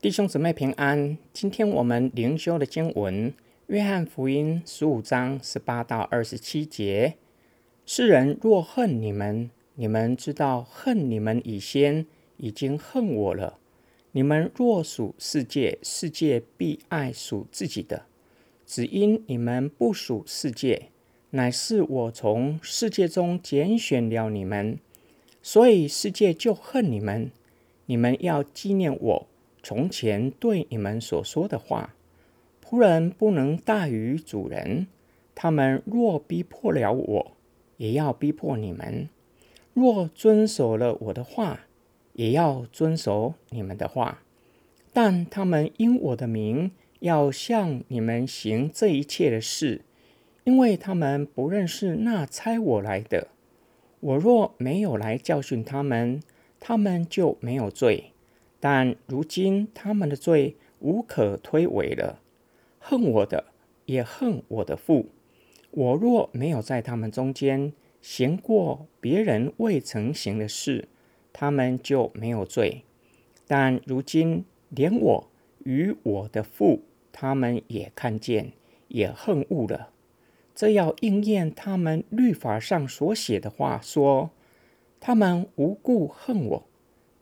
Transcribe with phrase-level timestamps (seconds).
[0.00, 1.18] 弟兄姊妹平安。
[1.32, 3.32] 今天我们灵修的经文
[3.66, 7.16] 《约翰福音》十五章十八到二十七节：
[7.84, 12.06] 世人若恨你们，你们知道恨你们以先
[12.36, 13.58] 已经恨我了。
[14.12, 18.04] 你们若属世界，世界必爱属自己的。
[18.64, 20.90] 只因你们不属世界，
[21.30, 24.78] 乃是我从世界中拣选了你们，
[25.42, 27.32] 所以世界就恨你们。
[27.86, 29.26] 你们要纪念我。
[29.62, 31.94] 从前对你们所说的话，
[32.64, 34.86] 仆人不能大于主人。
[35.34, 37.32] 他们若逼迫了我，
[37.76, 39.08] 也要逼迫你们；
[39.72, 41.60] 若遵守了我的话，
[42.14, 44.22] 也要遵守你们的话。
[44.92, 49.82] 但他们因我的名要向你们行这一切的事，
[50.42, 53.28] 因为他们不认识那差我来的。
[54.00, 56.20] 我若没有来教训他们，
[56.58, 58.12] 他们就没有罪。
[58.60, 62.20] 但如今他们的罪无可推诿了，
[62.78, 63.44] 恨我的
[63.86, 65.06] 也恨我的父。
[65.70, 70.88] 我若没有在他们中间行过别人未曾行的事，
[71.32, 72.82] 他们就没有罪。
[73.46, 75.30] 但如今连我
[75.64, 78.52] 与我的父，他们也看见，
[78.88, 79.90] 也恨恶了。
[80.54, 84.30] 这要应验他们律法上所写的话，说：
[84.98, 86.66] 他们无故恨我。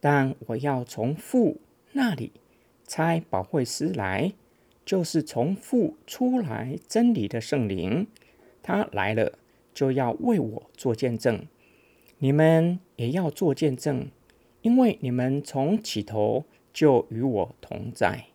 [0.00, 1.60] 但我要从父
[1.92, 2.32] 那里
[2.86, 4.32] 差保惠师来，
[4.84, 8.06] 就是从父出来真理的圣灵。
[8.62, 9.38] 他来了，
[9.72, 11.46] 就要为我做见证。
[12.18, 14.08] 你们也要做见证，
[14.62, 18.26] 因为你们从起头就与我同在。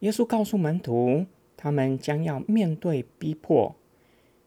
[0.00, 3.74] 耶稣告诉门徒，他们将要面对逼迫。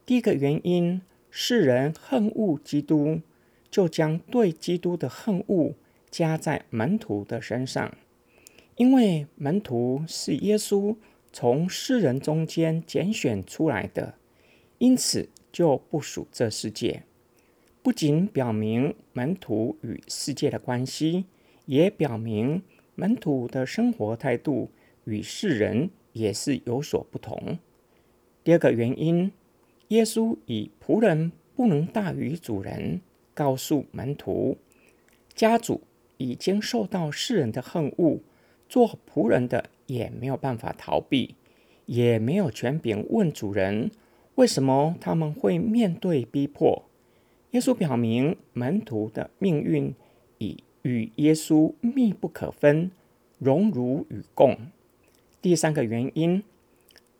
[0.05, 3.21] 第一个原因，世人恨恶基督，
[3.69, 5.73] 就将对基督的恨恶。
[6.11, 7.95] 加在门徒的身上，
[8.75, 10.95] 因为门徒是耶稣
[11.31, 14.15] 从世人中间拣选出来的，
[14.77, 17.03] 因此就不属这世界。
[17.81, 21.25] 不仅表明门徒与世界的关系，
[21.65, 22.63] 也表明
[22.95, 24.69] 门徒的生活态度
[25.05, 27.59] 与世人也是有所不同。
[28.43, 29.31] 第二个原因，
[29.89, 33.01] 耶稣以仆人不能大于主人，
[33.33, 34.57] 告诉门徒，
[35.35, 35.81] 家主。
[36.19, 38.19] 已经受到世人的恨恶，
[38.67, 41.35] 做仆人的也没有办法逃避，
[41.85, 43.89] 也没有权柄问主人
[44.35, 46.83] 为什么他们会面对逼迫。
[47.51, 49.95] 耶稣表明门徒的命运
[50.37, 52.91] 已与耶稣密不可分，
[53.39, 54.55] 荣辱与共。
[55.41, 56.43] 第三个原因，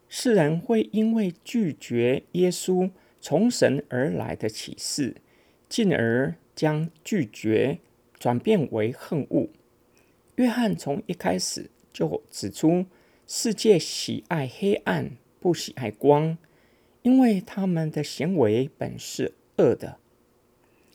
[0.07, 5.15] 世人会因为拒绝耶稣从神而来的启示，
[5.69, 7.79] 进而将拒绝。
[8.19, 9.47] 转变为恨恶。
[10.35, 12.85] 约翰从一开始就指出，
[13.27, 16.37] 世界喜爱黑暗，不喜爱光，
[17.01, 19.97] 因为他们的行为本是恶的，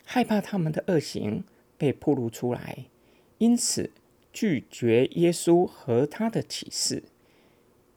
[0.05, 1.45] 害怕他们的恶行
[1.77, 2.87] 被暴露出来，
[3.39, 3.91] 因此
[4.33, 7.05] 拒绝耶稣和他的启示。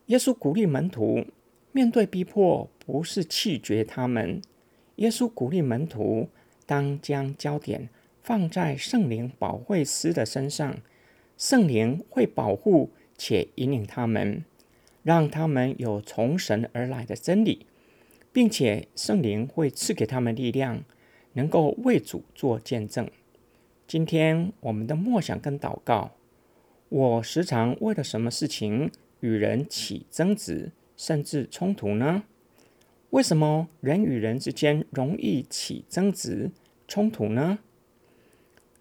[0.08, 1.26] 耶稣鼓励门徒
[1.72, 4.42] 面对逼迫，不是弃绝他们。
[4.98, 6.30] 耶稣鼓励门徒
[6.66, 7.90] 当将焦点。
[8.28, 10.80] 放在圣灵保惠师的身上，
[11.38, 14.44] 圣灵会保护且引领他们，
[15.02, 17.66] 让他们有从神而来的真理，
[18.34, 20.84] 并且圣灵会赐给他们力量，
[21.36, 23.10] 能够为主做见证。
[23.88, 26.12] 今天我们的默想跟祷告，
[26.90, 32.24] 我时常为了什么事情与人起争执，甚至冲突呢？
[33.12, 36.52] 为什么人与人之间容易起争执、
[36.90, 37.60] 冲突呢？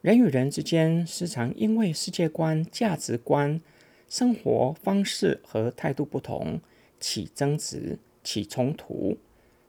[0.06, 3.60] 人与人之间时常因为世界观、价值观、
[4.08, 6.60] 生活方式和态度不同
[7.00, 9.18] 起争执、起冲突，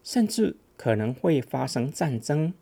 [0.04, 2.54] 甚至可能会发生战争。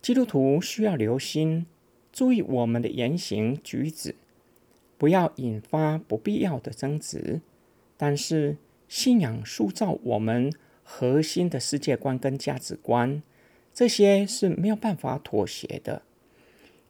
[0.00, 1.66] 基督徒需要留心，
[2.12, 4.16] 注意我们的言行举止，
[4.98, 7.40] 不要引发不必要的争执。
[7.96, 8.56] 但是，
[8.88, 10.52] 信仰塑造我们
[10.82, 13.22] 核心的世界观跟价值观，
[13.72, 16.02] 这些是没有办法妥协的。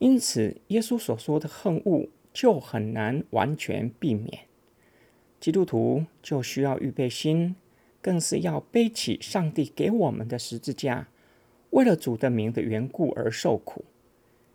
[0.03, 4.47] 因此，耶稣所说的恨恶就很难完全避免。
[5.39, 7.55] 基督徒就需要预备心，
[8.01, 11.07] 更是要背起上帝给我们的十字架，
[11.69, 13.85] 为了主的名的缘故而受苦。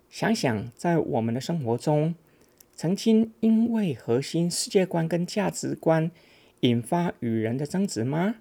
[0.07, 2.13] 想想，在我们的生活中，
[2.75, 6.11] 曾经因为核心世界观跟价值观
[6.59, 8.35] 引发与人的争执吗？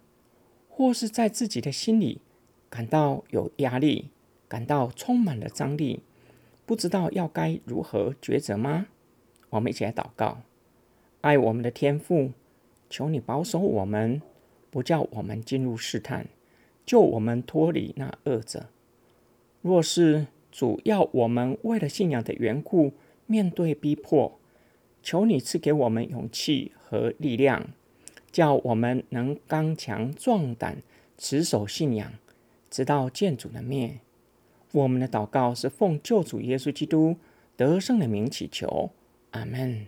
[0.69, 2.21] 或是在自己的心里
[2.69, 4.11] 感到有压力，
[4.47, 6.03] 感到充满了张力？
[6.69, 8.89] 不知道要该如何抉择吗？
[9.49, 10.43] 我们一起来祷告。
[11.23, 12.33] 爱我们的天父，
[12.91, 14.21] 求你保守我们，
[14.71, 16.27] 不叫我们进入试探，
[16.85, 18.67] 救我们脱离那恶者。
[19.63, 22.93] 若是主要我们为了信仰的缘故
[23.25, 24.39] 面对逼迫，
[25.03, 27.71] 求你赐给我们勇气和力量，
[28.31, 30.83] 叫我们能刚强壮胆，
[31.17, 32.13] 持守信仰，
[32.69, 34.01] 直到见主的面。
[34.73, 37.17] 我们的祷告是奉救主耶稣基督
[37.57, 38.91] 得胜的名祈求，
[39.31, 39.87] 阿门。